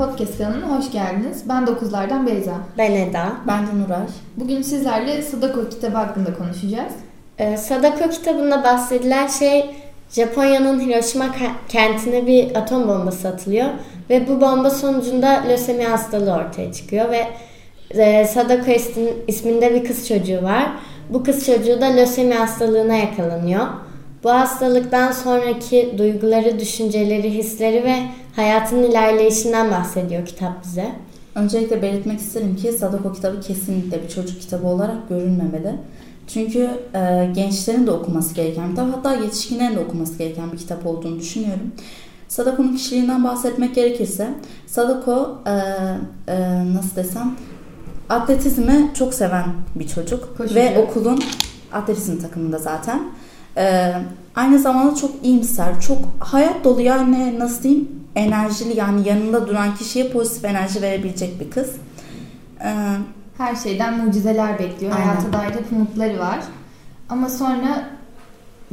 Podcast 0.00 0.38
kanalına 0.38 0.78
hoş 0.78 0.92
geldiniz. 0.92 1.48
Ben 1.48 1.62
9'lardan 1.62 2.26
Beyza. 2.26 2.54
Ben 2.78 2.92
Eda. 2.92 3.32
Ben 3.46 3.66
de 3.66 3.84
Nuray. 3.84 4.06
Bugün 4.36 4.62
sizlerle 4.62 5.22
Sadako 5.22 5.68
kitabı 5.68 5.96
hakkında 5.96 6.34
konuşacağız. 6.34 6.92
Ee, 7.38 7.56
Sadako 7.56 8.10
kitabında 8.10 8.64
bahsedilen 8.64 9.26
şey 9.26 9.70
Japonya'nın 10.10 10.80
Hiroşima 10.80 11.26
kentine 11.68 12.26
bir 12.26 12.56
atom 12.56 12.88
bombası 12.88 13.28
atılıyor 13.28 13.68
ve 14.10 14.28
bu 14.28 14.40
bomba 14.40 14.70
sonucunda 14.70 15.42
lösemi 15.48 15.84
hastalığı 15.84 16.32
ortaya 16.32 16.72
çıkıyor 16.72 17.10
ve 17.10 17.26
e, 17.90 18.24
Sadako 18.24 18.70
isminde 19.26 19.74
bir 19.74 19.84
kız 19.84 20.08
çocuğu 20.08 20.42
var. 20.42 20.70
Bu 21.10 21.24
kız 21.24 21.46
çocuğu 21.46 21.80
da 21.80 21.86
lösemi 21.86 22.34
hastalığına 22.34 22.94
yakalanıyor. 22.94 23.66
Bu 24.24 24.30
hastalıktan 24.30 25.12
sonraki 25.12 25.94
duyguları, 25.98 26.60
düşünceleri, 26.60 27.34
hisleri 27.34 27.84
ve 27.84 27.96
hayatın 28.36 28.82
ilerleyişinden 28.82 29.70
bahsediyor 29.70 30.26
kitap 30.26 30.64
bize. 30.64 30.92
Öncelikle 31.34 31.82
belirtmek 31.82 32.20
isterim 32.20 32.56
ki 32.56 32.72
Sadako 32.72 33.12
kitabı 33.12 33.40
kesinlikle 33.40 34.02
bir 34.02 34.08
çocuk 34.08 34.40
kitabı 34.40 34.66
olarak 34.66 35.08
görülmemeli. 35.08 35.74
Çünkü 36.28 36.70
e, 36.94 37.30
gençlerin 37.34 37.86
de 37.86 37.90
okuması 37.90 38.34
gereken 38.34 38.64
bir 38.64 38.70
kitap, 38.70 38.96
hatta 38.96 39.14
yetişkinlerin 39.14 39.76
de 39.76 39.80
okuması 39.80 40.18
gereken 40.18 40.52
bir 40.52 40.58
kitap 40.58 40.86
olduğunu 40.86 41.20
düşünüyorum. 41.20 41.72
Sadako'nun 42.28 42.76
kişiliğinden 42.76 43.24
bahsetmek 43.24 43.74
gerekirse, 43.74 44.28
Sadako 44.66 45.38
e, 45.46 45.50
e, 46.32 46.64
nasıl 46.74 46.96
desem 46.96 47.36
atletizmi 48.08 48.90
çok 48.94 49.14
seven 49.14 49.44
bir 49.74 49.88
çocuk 49.88 50.36
Koşucu. 50.38 50.54
ve 50.54 50.78
okulun 50.78 51.22
atletizm 51.72 52.18
takımında 52.18 52.58
zaten. 52.58 53.02
Ee, 53.56 53.92
aynı 54.36 54.58
zamanda 54.58 54.94
çok 54.94 55.10
iyimser, 55.22 55.80
çok 55.80 55.98
hayat 56.18 56.64
dolu 56.64 56.80
yani 56.80 57.38
nasıl 57.38 57.62
diyeyim 57.62 57.88
enerjili 58.16 58.76
yani 58.78 59.08
yanında 59.08 59.46
duran 59.48 59.74
kişiye 59.74 60.08
pozitif 60.08 60.44
enerji 60.44 60.82
verebilecek 60.82 61.40
bir 61.40 61.50
kız. 61.50 61.70
Ee, 62.64 62.74
Her 63.38 63.56
şeyden 63.56 64.04
mucizeler 64.04 64.58
bekliyor. 64.58 64.92
Aynen. 64.92 65.06
Hayata 65.06 65.32
dair 65.32 65.50
hep 65.50 65.72
umutları 65.72 66.18
var. 66.18 66.38
Ama 67.08 67.28
sonra 67.28 67.84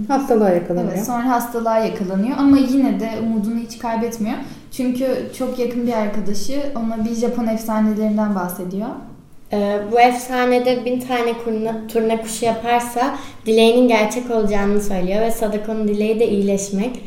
hastalığa 0.08 0.50
yakalanıyor. 0.50 0.94
Evet, 0.94 1.06
sonra 1.06 1.30
hastalığa 1.30 1.78
yakalanıyor 1.78 2.38
ama 2.38 2.58
yine 2.58 3.00
de 3.00 3.10
umudunu 3.24 3.60
hiç 3.60 3.80
kaybetmiyor. 3.80 4.38
Çünkü 4.72 5.32
çok 5.38 5.60
yakın 5.60 5.88
bir 5.88 5.94
arkadaşı 5.94 6.64
ona 6.76 7.06
bir 7.06 7.16
Japon 7.16 7.48
efsanelerinden 7.48 8.36
bahsediyor. 8.36 8.90
Ee, 9.54 9.80
bu 9.92 10.00
efsanede 10.00 10.86
bin 10.86 11.00
tane 11.00 11.34
kurna, 11.44 11.76
turna 11.94 12.22
kuşu 12.22 12.46
yaparsa 12.46 13.18
dileğinin 13.46 13.88
gerçek 13.88 14.32
olacağını 14.32 14.82
söylüyor 14.82 15.22
ve 15.22 15.32
Sadako'nun 15.32 15.88
dileği 15.88 16.20
de 16.20 16.28
iyileşmek. 16.28 17.00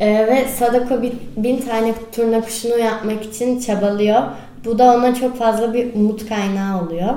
Ee, 0.00 0.26
ve 0.26 0.44
Sadako 0.48 1.02
bin, 1.02 1.14
bin 1.36 1.56
tane 1.56 1.94
turna 2.12 2.40
kuşunu 2.40 2.78
yapmak 2.78 3.24
için 3.24 3.60
çabalıyor. 3.60 4.22
Bu 4.64 4.78
da 4.78 4.94
ona 4.94 5.14
çok 5.14 5.38
fazla 5.38 5.74
bir 5.74 5.94
umut 5.94 6.28
kaynağı 6.28 6.82
oluyor. 6.82 7.14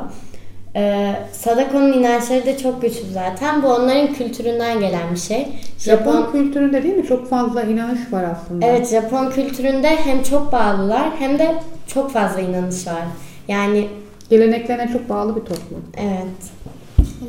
Ee, 0.75 1.13
Sadako'nun 1.31 1.94
inançları 1.94 2.45
da 2.45 2.57
çok 2.57 2.81
güçlü 2.81 3.11
zaten. 3.13 3.63
Bu 3.63 3.67
onların 3.67 4.13
kültüründen 4.13 4.80
gelen 4.80 5.11
bir 5.11 5.19
şey. 5.19 5.47
Japon, 5.80 6.11
Japon 6.11 6.31
kültüründe 6.31 6.83
değil 6.83 6.95
mi? 6.95 7.05
Çok 7.05 7.30
fazla 7.30 7.63
inanış 7.63 8.13
var 8.13 8.23
aslında. 8.23 8.66
Evet, 8.66 8.89
Japon 8.89 9.30
kültüründe 9.30 9.89
hem 9.95 10.23
çok 10.23 10.52
bağlılar 10.52 11.09
hem 11.19 11.39
de 11.39 11.55
çok 11.88 12.11
fazla 12.11 12.41
inanış 12.41 12.88
var. 12.88 13.03
Yani 13.47 13.88
Geleneklerine 14.30 14.91
çok 14.94 15.09
bağlı 15.09 15.35
bir 15.35 15.41
toplum. 15.41 15.83
Evet. 15.97 16.52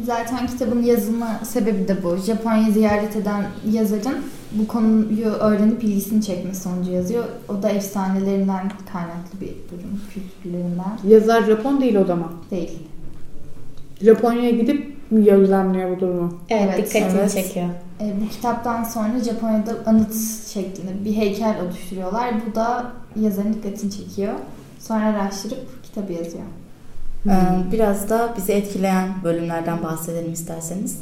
Zaten 0.04 0.46
kitabın 0.46 0.82
yazılma 0.82 1.40
sebebi 1.44 1.88
de 1.88 2.02
bu. 2.02 2.16
Japonya 2.16 2.70
ziyaret 2.70 3.16
eden 3.16 3.44
yazarın 3.70 4.16
bu 4.52 4.66
konuyu 4.66 5.26
öğrenip 5.26 5.84
ilgisini 5.84 6.22
çekmesi 6.22 6.60
sonucu 6.60 6.90
yazıyor. 6.90 7.24
O 7.48 7.62
da 7.62 7.70
efsanelerinden 7.70 8.70
kaynaklı 8.92 9.40
bir 9.40 9.48
durum, 9.48 10.00
kültürlerinden. 10.14 10.98
Yazar 11.08 11.42
Japon 11.42 11.80
değil 11.80 11.94
o 11.94 12.04
zaman. 12.04 12.32
Değil. 12.50 12.78
Japonya'ya 14.02 14.50
gidip 14.50 14.96
gözlemliyor 15.10 15.96
bu 15.96 16.00
durumu. 16.00 16.38
Evet, 16.48 16.74
evet 16.74 16.94
dikkatini 16.94 17.20
evet. 17.20 17.32
çekiyor. 17.32 17.66
E, 18.00 18.14
bu 18.24 18.28
kitaptan 18.28 18.84
sonra 18.84 19.20
Japonya'da 19.24 19.72
anıt 19.86 20.14
şeklinde 20.46 21.04
bir 21.04 21.16
heykel 21.16 21.56
oluşturuyorlar. 21.64 22.34
Bu 22.50 22.54
da 22.54 22.92
yazarın 23.20 23.54
dikkatini 23.54 23.90
çekiyor. 23.90 24.34
Sonra 24.78 25.04
araştırıp 25.04 25.82
kitabı 25.82 26.12
yazıyor. 26.12 26.44
Hmm. 27.22 27.72
Biraz 27.72 28.10
da 28.10 28.34
bizi 28.36 28.52
etkileyen 28.52 29.08
bölümlerden 29.24 29.82
bahsedelim 29.82 30.32
isterseniz. 30.32 30.98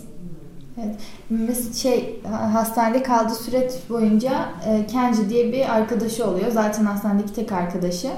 Evet. 0.84 0.96
Mesela 1.30 1.72
şey 1.72 2.20
hastanede 2.52 3.02
kaldığı 3.02 3.34
süreç 3.34 3.72
boyunca 3.90 4.48
e, 4.66 4.86
Kenji 4.86 5.30
diye 5.30 5.52
bir 5.52 5.74
arkadaşı 5.74 6.26
oluyor. 6.26 6.50
Zaten 6.50 6.84
hastanedeki 6.84 7.32
tek 7.32 7.52
arkadaşı. 7.52 8.08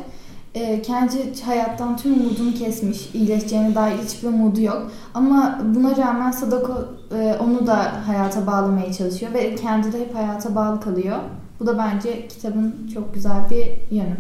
E, 0.55 0.83
Kenji 0.83 1.45
hayattan 1.45 1.97
tüm 1.97 2.13
umudunu 2.13 2.55
kesmiş. 2.55 3.11
İyileşeceğine 3.15 3.75
dair 3.75 3.99
hiçbir 3.99 4.29
umudu 4.29 4.61
yok. 4.61 4.91
Ama 5.15 5.61
buna 5.65 5.97
rağmen 5.97 6.31
Sadako 6.31 6.85
e, 7.15 7.37
onu 7.41 7.67
da 7.67 8.07
hayata 8.07 8.47
bağlamaya 8.47 8.93
çalışıyor 8.93 9.35
ve 9.35 9.55
kendi 9.55 9.93
de 9.93 10.01
hep 10.01 10.15
hayata 10.15 10.55
bağlı 10.55 10.81
kalıyor. 10.81 11.17
Bu 11.61 11.67
da 11.67 11.79
bence 11.79 12.29
kitabın 12.29 12.91
çok 12.95 13.15
güzel 13.15 13.51
bir 13.51 13.97
yönü. 13.97 14.17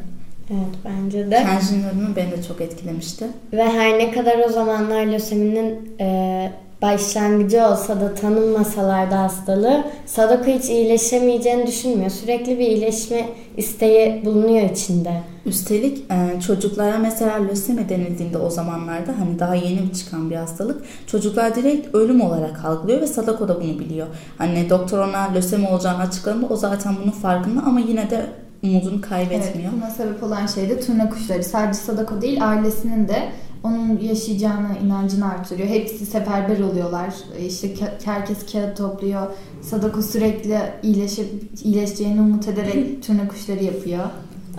Evet 0.50 0.74
bence 0.84 1.30
de. 1.30 1.36
Kenji'nin 1.36 1.84
ölümü 1.84 2.16
beni 2.16 2.30
de 2.30 2.42
çok 2.42 2.60
etkilemişti. 2.60 3.26
Ve 3.52 3.64
her 3.64 3.98
ne 3.98 4.10
kadar 4.10 4.38
o 4.48 4.48
zamanlar 4.48 5.06
löseminin 5.06 5.96
e, 6.00 6.52
başlangıcı 6.82 7.66
olsa 7.66 8.00
da 8.00 8.14
tanınmasalar 8.14 9.10
da 9.10 9.18
hastalığı 9.18 9.84
Sadako 10.06 10.44
hiç 10.44 10.64
iyileşemeyeceğini 10.64 11.66
düşünmüyor. 11.66 12.10
Sürekli 12.10 12.58
bir 12.58 12.66
iyileşme 12.66 13.28
isteği 13.56 14.24
bulunuyor 14.24 14.70
içinde. 14.70 15.12
Üstelik 15.46 15.98
e, 16.10 16.40
çocuklara 16.40 16.98
mesela 16.98 17.34
lösemi 17.36 17.88
denildiğinde 17.88 18.38
o 18.38 18.50
zamanlarda 18.50 19.12
hani 19.18 19.38
daha 19.38 19.54
yeni 19.54 19.92
çıkan 19.92 20.30
bir 20.30 20.36
hastalık 20.36 20.82
çocuklar 21.06 21.54
direkt 21.54 21.94
ölüm 21.94 22.20
olarak 22.20 22.64
algılıyor 22.64 23.00
ve 23.00 23.06
Sadako 23.06 23.48
da 23.48 23.60
bunu 23.60 23.78
biliyor. 23.78 24.06
Hani 24.38 24.70
doktor 24.70 24.98
ona 24.98 25.34
lösemi 25.34 25.68
olacağını 25.68 26.02
açıkladığında 26.02 26.46
o 26.46 26.56
zaten 26.56 26.94
bunun 27.02 27.12
farkında 27.12 27.62
ama 27.62 27.80
yine 27.80 28.10
de 28.10 28.26
umudunu 28.62 29.00
kaybetmiyor. 29.00 29.72
Evet, 29.72 29.82
buna 29.82 29.90
sebep 29.90 30.22
olan 30.22 30.46
şey 30.46 30.68
de 30.68 30.80
turna 30.80 31.10
kuşları. 31.10 31.44
Sadece 31.44 31.78
Sadako 31.78 32.22
değil 32.22 32.48
ailesinin 32.48 33.08
de 33.08 33.28
onun 33.64 34.00
yaşayacağına 34.00 34.76
inancını 34.84 35.32
artırıyor. 35.32 35.68
Hepsi 35.68 36.06
seferber 36.06 36.60
oluyorlar. 36.60 37.14
İşte 37.46 37.68
herkes 38.04 38.52
kağıt 38.52 38.76
topluyor. 38.76 39.26
Sadako 39.62 40.02
sürekli 40.02 40.58
iyileşip 40.82 41.26
iyileşeceğini 41.64 42.20
umut 42.20 42.48
ederek 42.48 43.02
turna 43.06 43.28
kuşları 43.28 43.64
yapıyor. 43.64 44.04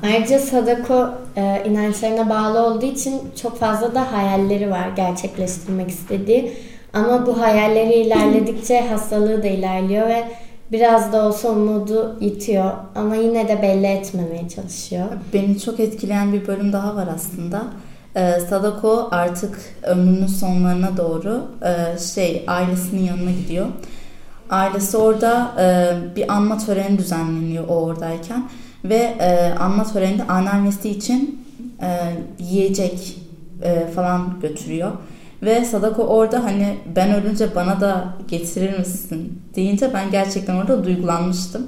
Ayrıca 0.03 0.39
Sadako 0.39 1.09
e, 1.35 1.63
inançlarına 1.69 2.29
bağlı 2.29 2.59
olduğu 2.65 2.85
için 2.85 3.21
çok 3.41 3.59
fazla 3.59 3.95
da 3.95 4.13
hayalleri 4.13 4.71
var 4.71 4.89
gerçekleştirmek 4.95 5.89
istediği. 5.89 6.53
Ama 6.93 7.25
bu 7.25 7.41
hayalleri 7.41 7.93
ilerledikçe 8.05 8.81
hastalığı 8.81 9.43
da 9.43 9.47
ilerliyor 9.47 10.07
ve 10.07 10.23
biraz 10.71 11.13
da 11.13 11.25
olsa 11.27 11.49
umudu 11.49 12.17
yitiyor 12.21 12.71
ama 12.95 13.15
yine 13.15 13.47
de 13.47 13.61
belli 13.61 13.85
etmemeye 13.85 14.49
çalışıyor. 14.49 15.05
Beni 15.33 15.59
çok 15.59 15.79
etkileyen 15.79 16.33
bir 16.33 16.47
bölüm 16.47 16.73
daha 16.73 16.95
var 16.95 17.07
aslında. 17.15 17.63
Ee, 18.15 18.39
Sadako 18.49 19.07
artık 19.11 19.59
ömrünün 19.83 20.27
sonlarına 20.27 20.97
doğru 20.97 21.45
e, 21.63 21.99
şey 21.99 22.43
ailesinin 22.47 23.03
yanına 23.03 23.31
gidiyor. 23.31 23.67
Ailesi 24.49 24.97
orada 24.97 25.51
e, 25.59 25.93
bir 26.15 26.33
anma 26.33 26.57
töreni 26.57 26.97
düzenleniyor 26.97 27.67
o 27.67 27.75
oradayken 27.75 28.49
ve 28.85 29.15
e, 29.19 29.53
anma 29.59 29.83
töreninde 29.83 30.23
anneannesi 30.27 30.89
için 30.89 31.41
yiyecek 32.39 33.17
falan 33.95 34.39
götürüyor. 34.41 34.91
Ve 35.41 35.65
Sadako 35.65 36.03
orada 36.03 36.43
hani 36.43 36.77
ben 36.95 37.13
ölünce 37.13 37.55
bana 37.55 37.81
da 37.81 38.13
getirir 38.27 38.79
misin 38.79 39.41
deyince 39.55 39.93
ben 39.93 40.11
gerçekten 40.11 40.55
orada 40.55 40.83
duygulanmıştım. 40.83 41.67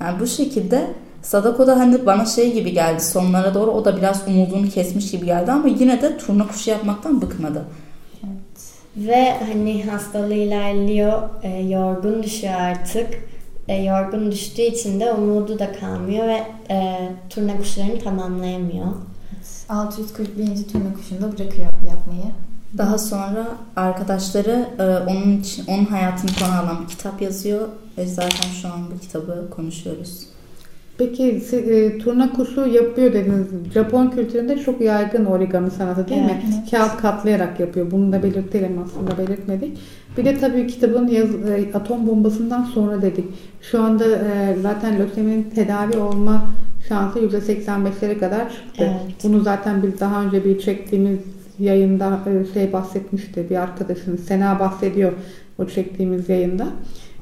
Yani 0.00 0.20
bu 0.20 0.26
şekilde 0.26 0.86
Sadako 1.22 1.66
da 1.66 1.78
hani 1.78 2.06
bana 2.06 2.26
şey 2.26 2.52
gibi 2.52 2.72
geldi 2.72 3.00
sonlara 3.00 3.54
doğru 3.54 3.70
o 3.70 3.84
da 3.84 3.96
biraz 3.96 4.28
umudunu 4.28 4.68
kesmiş 4.68 5.10
gibi 5.10 5.26
geldi 5.26 5.52
ama 5.52 5.68
yine 5.68 6.02
de 6.02 6.18
turna 6.18 6.46
kuşu 6.46 6.70
yapmaktan 6.70 7.22
bıkmadı. 7.22 7.64
Evet. 8.24 8.72
Ve 8.96 9.34
hani 9.46 9.84
hastalığı 9.84 10.34
ilerliyor, 10.34 11.22
e, 11.42 11.48
yorgun 11.48 12.22
düşüyor 12.22 12.54
artık. 12.54 13.08
E, 13.68 13.82
yorgun 13.82 14.32
düştüğü 14.32 14.62
için 14.62 15.00
de 15.00 15.12
umudu 15.12 15.58
da 15.58 15.72
kalmıyor 15.72 16.26
ve 16.26 16.42
e, 16.70 16.98
turna 17.30 17.56
kuşlarını 17.56 17.98
tamamlayamıyor. 17.98 18.86
641. 19.68 20.46
turna 20.72 20.94
kuşunda 20.94 21.38
bırakıyor 21.38 21.71
yapmayı. 21.88 22.32
Daha 22.78 22.98
sonra 22.98 23.46
arkadaşları 23.76 24.66
e, 24.78 24.82
onun 25.12 25.40
için 25.40 25.64
onun 25.66 25.84
hayatını 25.84 26.30
konu 26.40 26.52
alan 26.52 26.82
bir 26.82 26.88
kitap 26.88 27.22
yazıyor 27.22 27.68
ve 27.98 28.06
zaten 28.06 28.48
şu 28.62 28.68
an 28.68 28.80
bu 28.94 28.98
kitabı 28.98 29.50
konuşuyoruz. 29.50 30.26
Peki 30.98 31.42
e, 31.52 31.98
turna 31.98 32.32
kuşu 32.32 32.66
yapıyor 32.66 33.12
dediniz. 33.12 33.46
Japon 33.74 34.10
kültüründe 34.10 34.58
çok 34.58 34.80
yaygın 34.80 35.24
origami 35.24 35.70
sanatı 35.70 36.08
değil 36.08 36.22
mi? 36.22 36.42
Evet. 36.44 36.70
Kağıt 36.70 36.96
katlayarak 36.96 37.60
yapıyor. 37.60 37.90
Bunu 37.90 38.12
da 38.12 38.22
belirtelim 38.22 38.84
aslında 38.84 39.18
belirtmedik. 39.18 39.78
Bir 40.16 40.24
de 40.24 40.38
tabii 40.38 40.66
kitabın 40.66 41.08
yaz, 41.08 41.28
e, 41.34 41.70
atom 41.74 42.06
bombasından 42.06 42.64
sonra 42.64 43.02
dedik. 43.02 43.24
Şu 43.62 43.82
anda 43.82 44.04
e, 44.04 44.56
zaten 44.62 44.98
löseminin 44.98 45.50
tedavi 45.54 45.96
olma 45.96 46.46
şansı 46.88 47.18
%85'lere 47.18 48.18
kadar 48.18 48.50
çıktı. 48.50 48.78
Evet. 48.78 49.14
Bunu 49.24 49.40
zaten 49.40 49.82
biz 49.82 50.00
daha 50.00 50.22
önce 50.22 50.44
bir 50.44 50.58
çektiğimiz 50.60 51.18
yayında 51.58 52.18
e, 52.26 52.54
şey 52.54 52.72
bahsetmişti. 52.72 53.50
Bir 53.50 53.56
arkadaşımız 53.56 54.24
Sena 54.24 54.60
bahsediyor 54.60 55.12
o 55.58 55.66
çektiğimiz 55.66 56.28
yayında. 56.28 56.66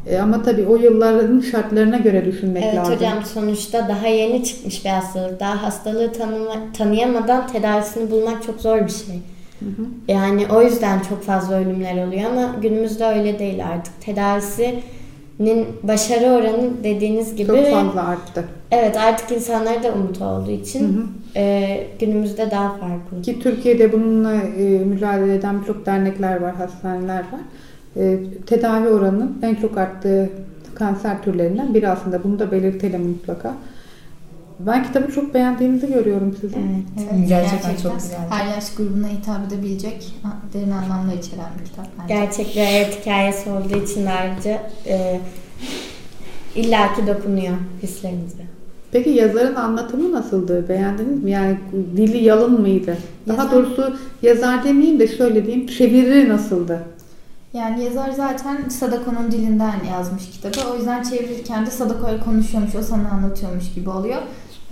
E, 0.06 0.18
ama 0.18 0.42
tabii 0.42 0.66
o 0.66 0.76
yılların 0.76 1.40
şartlarına 1.40 1.98
göre 1.98 2.24
düşünmek 2.24 2.64
Evet 2.64 2.76
lazım. 2.76 2.94
hocam 2.94 3.24
sonuçta 3.24 3.88
daha 3.88 4.06
yeni 4.06 4.44
çıkmış 4.44 4.84
bir 4.84 4.90
hastalık. 4.90 5.40
Daha 5.40 5.62
hastalığı 5.62 6.12
tanıma, 6.12 6.54
tanıyamadan 6.78 7.46
tedavisini 7.46 8.10
bulmak 8.10 8.42
çok 8.42 8.60
zor 8.60 8.76
bir 8.86 8.92
şey. 9.06 9.18
Yani 10.08 10.46
o 10.52 10.62
yüzden 10.62 11.00
çok 11.08 11.22
fazla 11.22 11.54
ölümler 11.60 12.06
oluyor 12.06 12.30
ama 12.30 12.56
günümüzde 12.62 13.06
öyle 13.06 13.38
değil 13.38 13.66
artık. 13.66 14.00
Tedavisinin 15.40 15.66
başarı 15.82 16.24
oranı 16.26 16.84
dediğiniz 16.84 17.36
gibi 17.36 17.46
Çok 17.46 17.66
fazla 17.66 18.04
arttı. 18.08 18.44
evet 18.70 18.96
artık 18.96 19.32
insanlara 19.32 19.82
da 19.82 19.92
umut 19.92 20.22
olduğu 20.22 20.50
için 20.50 20.80
Hı 20.80 20.92
hı. 21.00 21.04
e, 21.36 21.86
günümüzde 22.00 22.50
daha 22.50 22.68
farklı. 22.76 23.22
Ki 23.22 23.40
Türkiye'de 23.40 23.92
bununla 23.92 24.34
e, 24.34 24.62
mücadele 24.84 25.34
eden 25.34 25.60
birçok 25.60 25.86
dernekler 25.86 26.40
var, 26.40 26.54
hastaneler 26.54 27.18
var. 27.18 27.40
E, 27.96 28.18
tedavi 28.46 28.88
oranının 28.88 29.38
en 29.42 29.54
çok 29.54 29.78
arttığı 29.78 30.30
kanser 30.74 31.22
türlerinden 31.22 31.74
biri 31.74 31.88
aslında. 31.88 32.24
Bunu 32.24 32.38
da 32.38 32.52
belirtelim 32.52 33.02
mutlaka. 33.02 33.54
Ben 34.66 34.82
kitabı 34.84 35.12
çok 35.12 35.34
beğendiğinizi 35.34 35.86
görüyorum 35.88 36.36
sizin. 36.40 36.58
Evet. 36.58 37.08
Evet, 37.14 37.28
Gerçekten 37.28 37.76
çok 37.82 37.94
güzel. 37.94 38.18
Her 38.30 38.46
yaş 38.54 38.74
grubuna 38.74 39.08
hitap 39.08 39.46
edebilecek 39.52 40.14
derin 40.54 40.70
anlamlar 40.70 41.14
içeren 41.14 41.50
bir 41.60 41.64
kitap 41.64 41.86
bence. 42.02 42.14
Gerçek 42.14 42.56
bir 42.56 42.60
hayat 42.60 43.00
hikayesi 43.00 43.50
olduğu 43.50 43.84
için 43.84 44.06
ayrıca 44.06 44.62
e, 44.86 45.20
illaki 46.54 47.06
dokunuyor 47.06 47.54
hislerinize. 47.82 48.42
Peki 48.92 49.10
yazarın 49.10 49.54
anlatımı 49.54 50.12
nasıldı? 50.12 50.68
Beğendiniz 50.68 51.22
mi? 51.24 51.30
Yani 51.30 51.58
dili 51.96 52.24
yalın 52.24 52.60
mıydı? 52.60 52.96
Daha 53.28 53.42
Yazar- 53.42 53.52
doğrusu 53.52 53.96
yazar 54.22 54.64
demeyeyim 54.64 54.98
de 55.00 55.08
şöyle 55.16 55.46
diyeyim. 55.46 55.66
Çeviri 55.66 56.28
nasıldı? 56.28 56.82
Yani 57.52 57.84
yazar 57.84 58.10
zaten 58.10 58.68
Sadako'nun 58.68 59.32
dilinden 59.32 59.74
yazmış 59.90 60.30
kitabı. 60.30 60.70
O 60.72 60.76
yüzden 60.76 61.02
çevirirken 61.02 61.66
de 61.66 61.70
Sadako'ya 61.70 62.20
konuşuyormuş, 62.20 62.74
o 62.74 62.82
sana 62.82 63.08
anlatıyormuş 63.10 63.74
gibi 63.74 63.90
oluyor. 63.90 64.22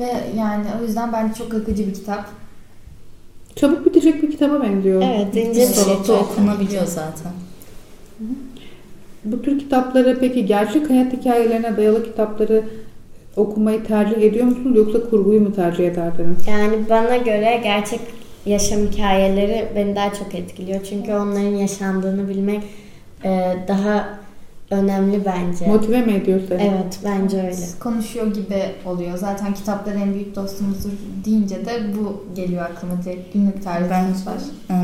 Ve 0.00 0.15
yani 0.39 0.65
o 0.81 0.85
yüzden 0.85 1.12
bence 1.12 1.35
çok 1.35 1.55
akıcı 1.55 1.87
bir 1.87 1.95
kitap. 1.95 2.25
Çabuk 3.56 3.87
bitecek 3.87 4.23
bir 4.23 4.31
kitaba 4.31 4.62
benziyor. 4.62 5.03
Evet, 5.03 5.37
ince 5.37 5.61
bir 5.61 6.05
şey. 6.05 6.15
Okunabiliyor 6.17 6.87
zaten. 6.87 7.33
Bu 9.25 9.43
tür 9.43 9.59
kitapları 9.59 10.19
peki 10.21 10.47
gerçek 10.47 10.91
hayat 10.91 11.12
hikayelerine 11.12 11.77
dayalı 11.77 12.05
kitapları 12.05 12.65
okumayı 13.37 13.85
tercih 13.85 14.23
ediyor 14.23 14.45
musunuz 14.45 14.77
yoksa 14.77 15.11
kurguyu 15.11 15.41
mu 15.41 15.55
tercih 15.55 15.87
ederdiniz? 15.87 16.49
Yani 16.49 16.89
bana 16.91 17.17
göre 17.17 17.61
gerçek 17.62 18.00
yaşam 18.47 18.81
hikayeleri 18.81 19.69
beni 19.77 19.97
daha 19.97 20.15
çok 20.15 20.35
etkiliyor. 20.35 20.85
Çünkü 20.85 21.12
onların 21.12 21.56
yaşandığını 21.56 22.29
bilmek 22.29 22.62
daha 23.69 24.18
önemli 24.70 25.25
bence. 25.25 25.67
Motive 25.67 26.00
mi 26.00 26.12
ediyor 26.12 26.41
seni? 26.49 26.62
Evet 26.62 26.99
bence 27.05 27.37
öyle. 27.43 27.56
Konuşuyor 27.81 28.35
gibi 28.35 28.62
oluyor. 28.85 29.19
Zaten 29.19 29.55
kitaplar 29.55 29.94
en 29.94 30.15
büyük 30.15 30.37
dostumuzdur 30.37 30.91
deyince 31.25 31.67
de 31.67 31.81
bu 31.97 32.25
geliyor 32.37 32.62
aklıma 32.62 33.03
direkt. 33.05 33.32
Günlük 33.32 33.65
tarifimiz 33.65 34.26
var. 34.26 34.38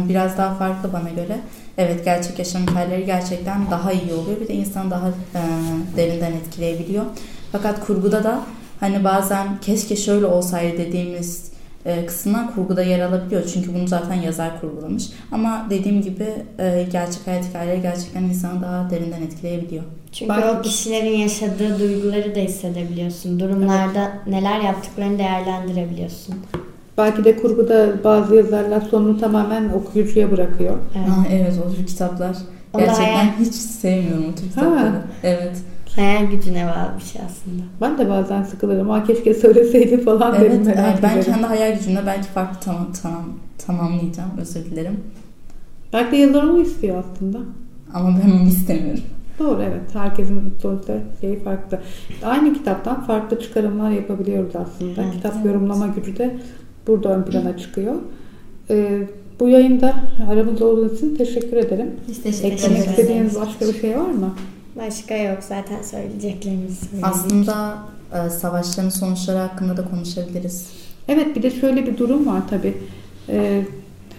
Biraz 0.08 0.38
daha 0.38 0.54
farklı 0.54 0.92
bana 0.92 1.10
göre. 1.10 1.38
Evet 1.78 2.04
gerçek 2.04 2.38
yaşam 2.38 2.62
hikayeleri 2.62 3.06
gerçekten 3.06 3.70
daha 3.70 3.92
iyi 3.92 4.12
oluyor. 4.14 4.40
Bir 4.40 4.48
de 4.48 4.54
insanı 4.54 4.90
daha 4.90 5.08
e, 5.08 5.40
derinden 5.96 6.32
etkileyebiliyor. 6.32 7.04
Fakat 7.52 7.86
kurguda 7.86 8.24
da 8.24 8.40
hani 8.80 9.04
bazen 9.04 9.46
keşke 9.60 9.96
şöyle 9.96 10.26
olsaydı 10.26 10.78
dediğimiz 10.78 11.53
e, 11.86 12.06
kısımlar 12.06 12.54
kurguda 12.54 12.82
yer 12.82 13.00
alabiliyor. 13.00 13.42
Çünkü 13.54 13.74
bunu 13.74 13.88
zaten 13.88 14.14
yazar 14.14 14.60
kurgulamış. 14.60 15.04
Ama 15.32 15.66
dediğim 15.70 16.02
gibi 16.02 16.26
e, 16.58 16.86
gerçek 16.92 17.26
hayat 17.26 17.44
hikayeleri 17.48 17.82
gerçekten 17.82 18.22
insanı 18.22 18.62
daha 18.62 18.90
derinden 18.90 19.22
etkileyebiliyor. 19.22 19.84
Çünkü 20.12 20.32
Ben- 20.32 20.56
o 20.58 20.62
kişilerin 20.62 21.16
yaşadığı 21.18 21.78
duyguları 21.78 22.34
da 22.34 22.40
hissedebiliyorsun. 22.40 23.40
Durumlarda 23.40 24.12
neler 24.26 24.60
yaptıklarını 24.60 25.18
değerlendirebiliyorsun. 25.18 26.34
Belki 26.98 27.24
de 27.24 27.36
kurguda 27.36 28.04
bazı 28.04 28.34
yazarlar 28.34 28.80
sonunu 28.80 29.20
tamamen 29.20 29.68
okuyucuya 29.68 30.30
bırakıyor. 30.30 30.76
Evet. 30.96 31.08
Aa, 31.08 31.32
evet 31.32 31.54
o 31.66 31.74
tür 31.74 31.86
kitaplar. 31.86 32.36
Gerçekten 32.78 33.34
hiç 33.40 33.54
sevmiyorum 33.54 34.24
o 34.32 34.34
tür 34.34 34.48
kitapları. 34.48 34.78
Ha. 34.78 35.02
Evet. 35.22 35.56
Hayal 35.96 36.24
gücüne 36.30 36.66
bağlı 36.66 36.98
bir 36.98 37.04
şey 37.04 37.22
aslında. 37.26 37.62
Ben 37.80 37.98
de 37.98 38.10
bazen 38.10 38.42
sıkılırım. 38.42 38.88
Ha 38.88 39.04
keşke 39.04 39.34
söyleseydi 39.34 40.00
falan 40.04 40.34
derim. 40.34 40.52
Evet, 40.52 40.66
merak 40.66 40.98
e, 40.98 41.02
ben 41.02 41.10
ederim. 41.10 41.24
kendi 41.32 41.46
hayal 41.46 41.78
gücümle 41.78 42.00
belki 42.06 42.28
farklı 42.28 42.60
tamam, 42.60 42.88
tamam, 43.02 43.24
tamamlayacağım. 43.66 44.30
Özür 44.40 44.64
dilerim. 44.64 45.00
Belki 45.92 46.34
de 46.34 46.38
onu 46.38 46.60
istiyor 46.60 47.04
aslında. 47.04 47.38
Ama 47.94 48.08
ben 48.24 48.30
onu 48.30 48.48
istemiyorum. 48.48 49.02
Doğru 49.38 49.62
evet. 49.62 49.94
Herkesin 49.94 50.54
sonuçta 50.62 50.94
şeyi 51.20 51.38
farklı. 51.40 51.80
Aynı 52.24 52.52
kitaptan 52.54 53.00
farklı 53.06 53.40
çıkarımlar 53.40 53.90
yapabiliyoruz 53.90 54.56
aslında. 54.56 55.02
Evet, 55.02 55.12
Kitap 55.14 55.32
evet. 55.36 55.46
yorumlama 55.46 55.86
gücü 55.86 56.16
de 56.18 56.36
burada 56.86 57.08
ön 57.16 57.22
plana 57.22 57.56
çıkıyor. 57.56 57.94
Ee, 58.70 59.02
bu 59.40 59.48
yayında 59.48 59.94
aramızda 60.30 60.64
olduğunuz 60.64 60.92
için 60.92 61.16
teşekkür 61.16 61.56
ederim. 61.56 61.90
Biz 62.08 62.22
teşekkür 62.22 62.48
Eklemek 62.52 62.78
ederiz. 62.78 62.90
istediğiniz 62.90 63.40
başka 63.40 63.66
bir 63.68 63.80
şey 63.80 63.90
var 63.98 64.10
mı? 64.10 64.34
Başka 64.76 65.16
yok 65.16 65.38
zaten 65.48 65.82
söyleyeceklerimizi 65.82 66.86
söyledik. 66.86 67.04
Aslında 67.06 67.78
e, 68.14 68.30
savaşların 68.30 68.88
sonuçları 68.88 69.38
hakkında 69.38 69.76
da 69.76 69.84
konuşabiliriz. 69.90 70.66
Evet 71.08 71.36
bir 71.36 71.42
de 71.42 71.50
şöyle 71.50 71.86
bir 71.86 71.98
durum 71.98 72.26
var 72.26 72.42
tabii. 72.50 72.74
Ee, 73.28 73.62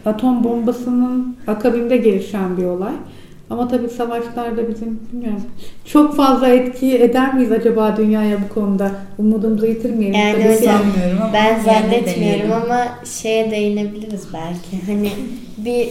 atom 0.06 0.44
bombasının 0.44 1.38
akabinde 1.48 1.98
gelişen 1.98 2.57
bir 2.57 2.66
olay. 2.66 2.94
Ama 3.50 3.68
tabii 3.68 3.90
savaşlarda 3.90 4.69
bizim 4.69 5.00
bilmiyorum 5.12 5.42
çok 5.86 6.16
fazla 6.16 6.48
etki 6.48 6.98
eder 6.98 7.34
miyiz 7.34 7.52
acaba 7.52 7.98
dünyaya 7.98 8.38
bu 8.50 8.54
konuda? 8.54 8.92
Umudumuzu 9.18 9.66
yitirmeyelim. 9.66 10.19
Yani 10.19 10.34
Tabii 10.34 10.57
hocam, 10.57 10.81
Sanmıyorum 10.81 11.22
ama 11.22 11.34
Ben 11.34 11.60
zannetmiyorum 11.63 12.52
ama 12.52 12.88
şeye 13.06 13.52
değinebiliriz 13.52 14.24
belki. 14.33 14.85
Hani 14.85 15.12
bir 15.57 15.90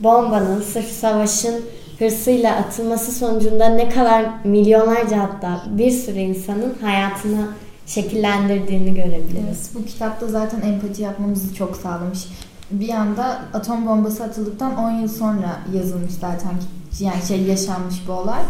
bombanın 0.00 0.60
sırf 0.60 0.88
savaşın 0.88 1.54
hırsıyla 2.00 2.56
atılması 2.56 3.12
sonucunda 3.12 3.68
ne 3.68 3.88
kadar 3.88 4.24
milyonlarca 4.44 5.18
hatta 5.18 5.62
bir 5.66 5.90
sürü 5.90 6.18
insanın 6.18 6.74
hayatını 6.80 7.46
şekillendirdiğini 7.86 8.94
görebiliriz. 8.94 9.46
Evet, 9.46 9.70
bu 9.74 9.84
kitapta 9.84 10.26
zaten 10.26 10.60
empati 10.60 11.02
yapmamızı 11.02 11.54
çok 11.54 11.76
sağlamış. 11.76 12.18
Bir 12.70 12.88
anda 12.88 13.38
atom 13.54 13.86
bombası 13.86 14.24
atıldıktan 14.24 14.76
10 14.76 14.90
yıl 14.90 15.08
sonra 15.08 15.60
yazılmış 15.74 16.12
zaten 16.12 16.52
yani 17.00 17.22
şey 17.28 17.42
yaşanmış 17.42 17.94
bu 18.08 18.12
olay. 18.12 18.42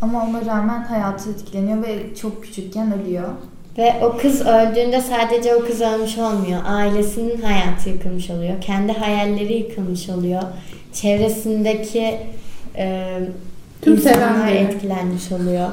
Ama 0.00 0.24
ona 0.24 0.46
rağmen 0.46 0.84
hayatı 0.84 1.30
etkileniyor 1.30 1.82
ve 1.82 2.14
çok 2.14 2.42
küçükken 2.42 3.00
ölüyor. 3.00 3.28
Ve 3.78 3.94
o 4.02 4.16
kız 4.16 4.40
öldüğünde 4.40 5.00
sadece 5.00 5.54
o 5.54 5.66
kız 5.66 5.80
ölmüş 5.80 6.18
olmuyor. 6.18 6.60
Ailesinin 6.66 7.42
hayatı 7.42 7.90
yıkılmış 7.90 8.30
oluyor. 8.30 8.60
Kendi 8.60 8.92
hayalleri 8.92 9.52
yıkılmış 9.52 10.08
oluyor. 10.08 10.42
Çevresindeki 10.92 12.18
e, 12.78 13.18
Tüm 13.82 13.94
insanlar 13.94 14.48
etkilenmiş 14.48 15.32
oluyor. 15.32 15.68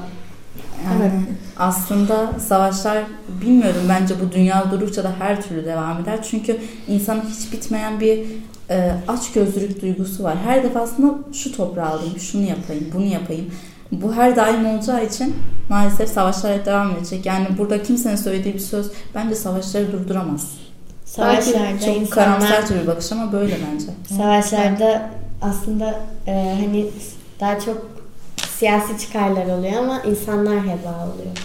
Yani 0.86 1.02
Evet. 1.02 1.12
aslında 1.58 2.40
savaşlar 2.40 2.98
bilmiyorum 3.42 3.82
bence 3.90 4.14
bu 4.22 4.32
dünya 4.32 4.72
durdukça 4.72 5.04
da 5.04 5.12
her 5.20 5.42
türlü 5.42 5.66
devam 5.66 6.02
eder. 6.02 6.20
Çünkü 6.30 6.58
insanın 6.88 7.22
hiç 7.22 7.54
bitmeyen 7.54 8.00
bir 8.00 8.20
e, 8.70 8.92
açgözlülük 9.08 9.82
duygusu 9.82 10.24
var. 10.24 10.36
Her 10.46 10.64
defasında 10.64 11.14
şu 11.34 11.56
toprağı 11.58 11.90
alayım, 11.90 12.20
şunu 12.20 12.42
yapayım, 12.42 12.86
bunu 12.94 13.06
yapayım. 13.06 13.46
Bu 13.92 14.14
her 14.14 14.36
daim 14.36 14.66
olacağı 14.66 15.06
için 15.06 15.36
maalesef 15.70 16.10
savaşlar 16.10 16.58
hep 16.58 16.66
devam 16.66 16.92
edecek. 16.92 17.26
Yani 17.26 17.48
burada 17.58 17.84
kimsenin 17.84 18.16
söylediği 18.16 18.54
bir 18.54 18.60
söz 18.60 18.92
bence 19.16 19.36
savaşları 19.36 19.92
durduramaz. 19.92 20.52
Savaşlarda 21.06 21.80
Çok 21.86 21.98
insanlar 21.98 22.40
karamsar 22.40 22.82
bir 22.82 22.88
bakış 22.88 23.12
ama 23.12 23.32
böyle 23.32 23.58
bence. 23.72 23.86
savaşlarda 24.18 25.10
aslında 25.42 26.00
e, 26.28 26.32
hani 26.32 26.86
daha 27.40 27.60
çok 27.60 27.90
siyasi 28.60 28.98
çıkarlar 29.00 29.46
oluyor 29.58 29.74
ama 29.74 30.02
insanlar 30.02 30.60
heba 30.60 31.10
oluyor. 31.14 31.36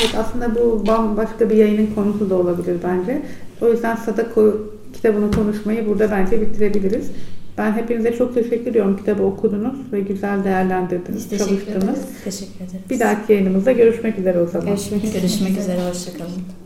Evet 0.00 0.14
aslında 0.18 0.54
bu 0.54 0.86
bambaşka 0.86 1.50
bir 1.50 1.56
yayının 1.56 1.94
konusu 1.94 2.30
da 2.30 2.34
olabilir 2.34 2.76
bence. 2.84 3.22
O 3.62 3.68
yüzden 3.68 3.96
Sadako 3.96 4.54
kitabını 4.94 5.32
konuşmayı 5.32 5.86
burada 5.88 6.10
bence 6.10 6.40
bitirebiliriz. 6.40 7.10
Ben 7.58 7.72
hepinize 7.72 8.16
çok 8.16 8.34
teşekkür 8.34 8.70
ediyorum. 8.70 8.96
Kitabı 8.96 9.22
okudunuz 9.22 9.76
ve 9.92 10.00
güzel 10.00 10.44
değerlendirdiniz, 10.44 11.16
Biz 11.16 11.28
teşekkür 11.28 11.48
çalıştınız. 11.66 11.84
ederiz. 11.84 12.04
Teşekkür 12.24 12.54
ederiz. 12.64 12.90
Bir 12.90 13.00
dahaki 13.00 13.32
yayınımızda 13.32 13.72
görüşmek 13.72 14.18
üzere 14.18 14.40
o 14.40 14.46
zaman. 14.46 14.66
Görüşmek 14.66 15.04
üzere. 15.04 15.18
Görüşmek 15.18 15.58
üzere. 15.58 15.88
Hoşçakalın. 15.90 16.63